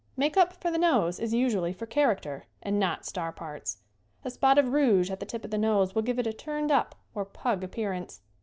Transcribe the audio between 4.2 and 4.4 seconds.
A